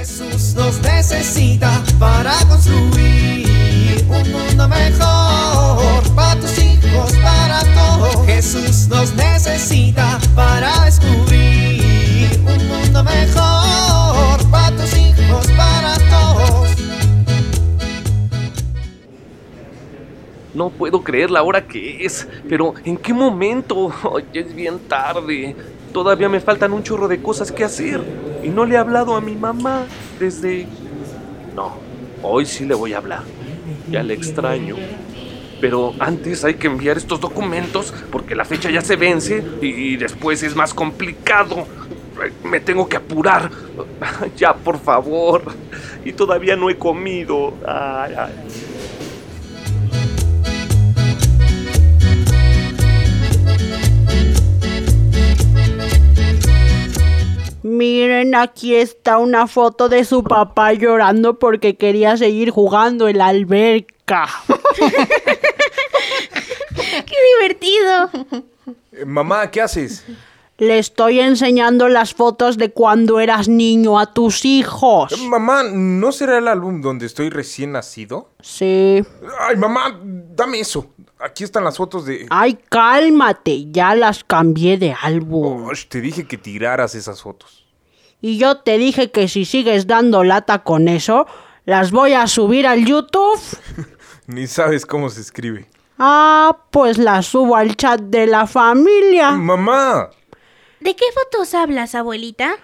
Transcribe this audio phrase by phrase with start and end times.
[0.00, 8.24] Jesús nos necesita para construir un mundo mejor para tus hijos, para todos.
[8.24, 16.70] Jesús nos necesita para descubrir un mundo mejor para tus hijos, para todos.
[20.54, 23.92] No puedo creer la hora que es, pero ¿en qué momento?
[24.32, 25.54] Ya es bien tarde.
[25.92, 28.00] Todavía me faltan un chorro de cosas que hacer.
[28.42, 29.84] Y no le he hablado a mi mamá
[30.18, 30.66] desde...
[31.54, 31.76] No,
[32.22, 33.22] hoy sí le voy a hablar.
[33.90, 34.76] Ya le extraño.
[35.60, 40.42] Pero antes hay que enviar estos documentos porque la fecha ya se vence y después
[40.42, 41.66] es más complicado.
[42.44, 43.50] Me tengo que apurar.
[44.36, 45.42] Ya, por favor.
[46.04, 47.54] Y todavía no he comido.
[47.66, 48.32] Ay, ay.
[57.80, 63.28] Miren, aquí está una foto de su papá llorando porque quería seguir jugando en la
[63.28, 64.28] alberca.
[66.76, 68.10] ¡Qué divertido!
[68.92, 70.04] Eh, mamá, ¿qué haces?
[70.58, 75.12] Le estoy enseñando las fotos de cuando eras niño a tus hijos.
[75.12, 78.28] Eh, Mamá, ¿no será el álbum donde estoy recién nacido?
[78.42, 79.02] Sí.
[79.40, 80.86] Ay, mamá, dame eso.
[81.18, 82.26] Aquí están las fotos de...
[82.28, 85.66] Ay, cálmate, ya las cambié de álbum.
[85.88, 87.59] Te dije que tiraras esas fotos.
[88.20, 91.26] Y yo te dije que si sigues dando lata con eso,
[91.64, 93.40] las voy a subir al YouTube.
[94.26, 95.68] Ni sabes cómo se escribe.
[95.98, 99.32] Ah, pues las subo al chat de la familia.
[99.32, 100.10] Mamá.
[100.80, 102.54] ¿De qué fotos hablas, abuelita?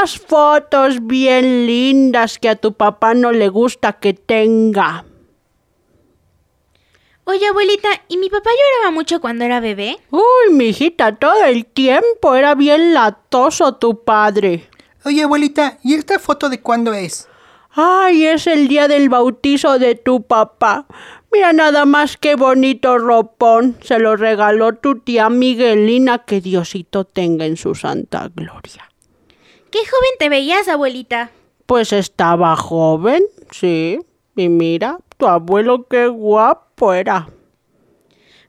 [0.00, 5.04] Unas fotos bien lindas que a tu papá no le gusta que tenga.
[7.26, 9.96] Oye, abuelita, ¿y mi papá lloraba mucho cuando era bebé?
[10.10, 14.68] Uy, mijita, todo el tiempo era bien latoso tu padre.
[15.04, 17.28] Oye, abuelita, ¿y esta foto de cuándo es?
[17.70, 20.86] Ay, es el día del bautizo de tu papá.
[21.30, 23.76] Mira nada más qué bonito ropón.
[23.82, 28.88] Se lo regaló tu tía Miguelina, que Diosito tenga en su santa gloria.
[29.70, 31.32] ¿Qué joven te veías, abuelita?
[31.66, 33.98] Pues estaba joven, sí.
[34.36, 37.28] Y mira, tu abuelo qué guapo era.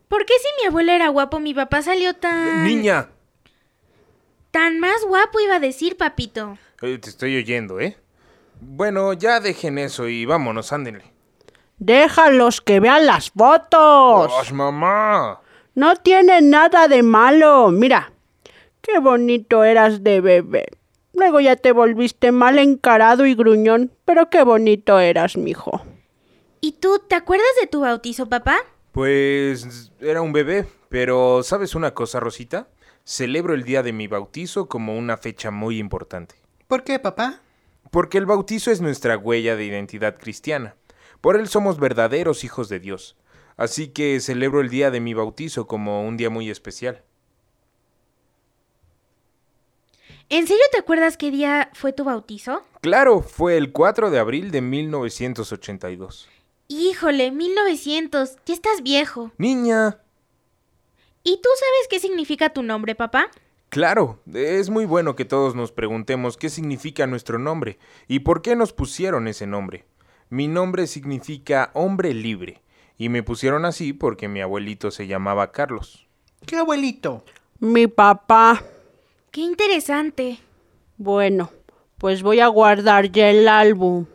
[0.07, 2.63] ¿Por qué si mi abuelo era guapo, mi papá salió tan...
[2.63, 3.09] Niña.
[4.55, 6.57] Tan más guapo iba a decir, papito.
[6.79, 7.97] Te estoy oyendo, ¿eh?
[8.61, 11.03] Bueno, ya dejen eso y vámonos, ándenle.
[11.77, 14.31] Déjalos que vean las fotos.
[14.31, 15.41] ¡Osh, mamá!
[15.73, 17.69] No tiene nada de malo.
[17.69, 18.13] Mira,
[18.79, 20.67] qué bonito eras de bebé.
[21.13, 25.85] Luego ya te volviste mal encarado y gruñón, pero qué bonito eras, mijo.
[26.61, 28.59] ¿Y tú te acuerdas de tu bautizo, papá?
[28.93, 32.69] Pues era un bebé, pero ¿sabes una cosa, Rosita?
[33.07, 36.33] Celebro el día de mi bautizo como una fecha muy importante.
[36.67, 37.39] ¿Por qué, papá?
[37.91, 40.75] Porque el bautizo es nuestra huella de identidad cristiana.
[41.21, 43.15] Por él somos verdaderos hijos de Dios.
[43.57, 47.03] Así que celebro el día de mi bautizo como un día muy especial.
[50.29, 52.63] ¿En serio te acuerdas qué día fue tu bautizo?
[52.81, 56.27] Claro, fue el 4 de abril de 1982.
[56.69, 58.37] Híjole, 1900.
[58.47, 59.31] Ya estás viejo.
[59.37, 59.99] Niña.
[61.27, 63.31] ¿Y tú sabes qué significa tu nombre, papá?
[63.69, 68.55] Claro, es muy bueno que todos nos preguntemos qué significa nuestro nombre y por qué
[68.55, 69.85] nos pusieron ese nombre.
[70.29, 72.61] Mi nombre significa hombre libre
[72.95, 76.07] y me pusieron así porque mi abuelito se llamaba Carlos.
[76.45, 77.25] ¿Qué abuelito?
[77.59, 78.63] Mi papá.
[79.31, 80.37] Qué interesante.
[80.97, 81.49] Bueno,
[81.97, 84.05] pues voy a guardar ya el álbum.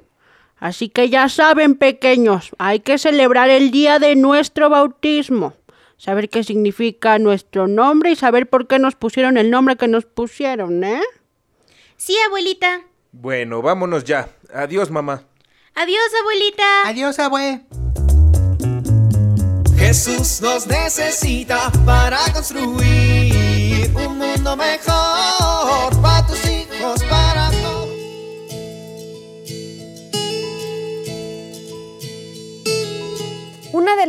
[0.60, 5.54] Así que ya saben, pequeños, hay que celebrar el día de nuestro bautismo.
[6.00, 10.06] Saber qué significa nuestro nombre y saber por qué nos pusieron el nombre que nos
[10.06, 11.02] pusieron, ¿eh?
[11.98, 12.80] Sí, abuelita.
[13.12, 14.30] Bueno, vámonos ya.
[14.54, 15.24] Adiós, mamá.
[15.74, 16.88] Adiós, abuelita.
[16.88, 17.60] Adiós, abue.
[19.76, 25.09] Jesús nos necesita para construir un mundo mejor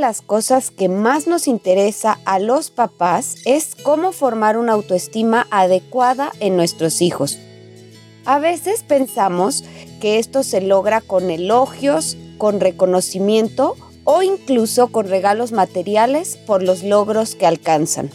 [0.01, 6.31] las cosas que más nos interesa a los papás es cómo formar una autoestima adecuada
[6.39, 7.38] en nuestros hijos.
[8.25, 9.63] A veces pensamos
[10.01, 16.81] que esto se logra con elogios, con reconocimiento o incluso con regalos materiales por los
[16.83, 18.09] logros que alcanzan.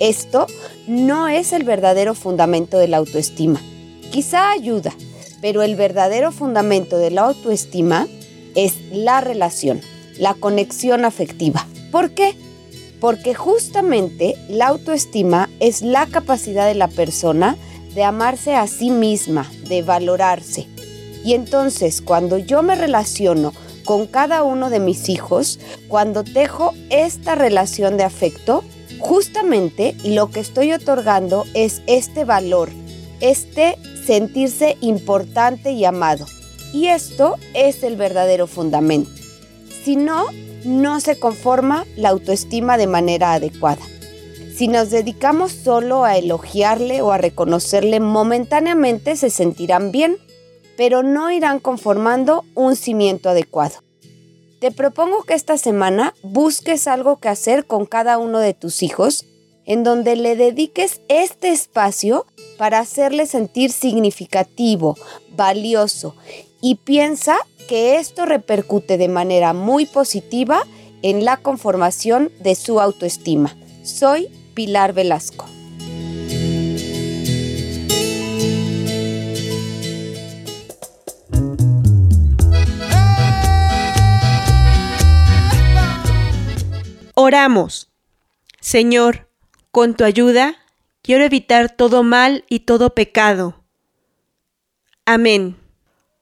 [0.00, 0.46] Esto
[0.86, 3.62] no es el verdadero fundamento de la autoestima.
[4.12, 4.92] Quizá ayuda,
[5.40, 8.08] pero el verdadero fundamento de la autoestima
[8.54, 9.80] es la relación,
[10.18, 11.66] la conexión afectiva.
[11.90, 12.34] ¿Por qué?
[13.00, 17.56] Porque justamente la autoestima es la capacidad de la persona
[17.94, 20.66] de amarse a sí misma, de valorarse.
[21.24, 23.52] Y entonces cuando yo me relaciono
[23.84, 25.58] con cada uno de mis hijos,
[25.88, 28.64] cuando tejo esta relación de afecto,
[28.98, 32.70] justamente lo que estoy otorgando es este valor,
[33.20, 36.26] este sentirse importante y amado.
[36.72, 39.23] Y esto es el verdadero fundamento.
[39.84, 40.26] Si no,
[40.64, 43.82] no se conforma la autoestima de manera adecuada.
[44.56, 50.16] Si nos dedicamos solo a elogiarle o a reconocerle momentáneamente se sentirán bien,
[50.78, 53.74] pero no irán conformando un cimiento adecuado.
[54.58, 59.26] Te propongo que esta semana busques algo que hacer con cada uno de tus hijos
[59.66, 62.26] en donde le dediques este espacio
[62.56, 64.96] para hacerle sentir significativo,
[65.36, 66.14] valioso
[66.62, 67.36] y piensa
[67.66, 70.62] que esto repercute de manera muy positiva
[71.02, 73.56] en la conformación de su autoestima.
[73.82, 75.46] Soy Pilar Velasco.
[87.16, 87.90] Oramos.
[88.60, 89.28] Señor,
[89.70, 90.56] con tu ayuda,
[91.02, 93.62] quiero evitar todo mal y todo pecado.
[95.06, 95.56] Amén.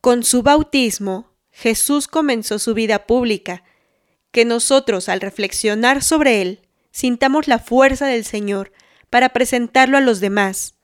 [0.01, 3.63] Con su bautismo, Jesús comenzó su vida pública,
[4.33, 6.61] que nosotros al reflexionar sobre él,
[6.91, 8.73] sintamos la fuerza del Señor
[9.11, 10.75] para presentarlo a los demás.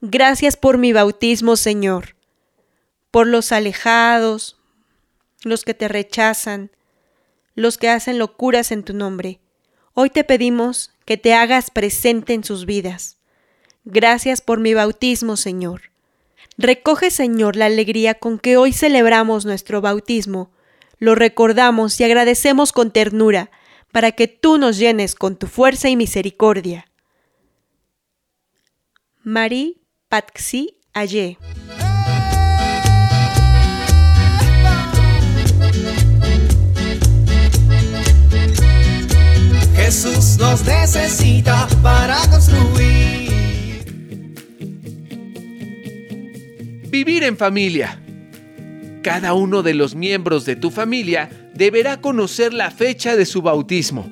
[0.00, 2.14] Gracias por mi bautismo, Señor,
[3.10, 4.60] por los alejados,
[5.42, 6.70] los que te rechazan,
[7.54, 9.40] los que hacen locuras en tu nombre.
[9.94, 13.18] Hoy te pedimos que te hagas presente en sus vidas.
[13.84, 15.87] Gracias por mi bautismo, Señor.
[16.58, 20.50] Recoge, Señor, la alegría con que hoy celebramos nuestro bautismo.
[20.98, 23.52] Lo recordamos y agradecemos con ternura
[23.92, 26.90] para que tú nos llenes con tu fuerza y misericordia.
[29.22, 29.76] Marie
[30.08, 31.38] Patxi Aye.
[39.76, 43.37] Jesús nos necesita para construir.
[46.98, 48.02] Vivir en familia.
[49.04, 54.10] Cada uno de los miembros de tu familia deberá conocer la fecha de su bautismo.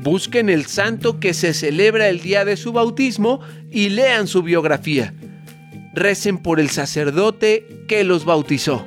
[0.00, 3.40] Busquen el santo que se celebra el día de su bautismo
[3.72, 5.12] y lean su biografía.
[5.94, 8.86] Recen por el sacerdote que los bautizó.